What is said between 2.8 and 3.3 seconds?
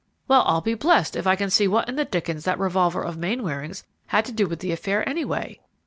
of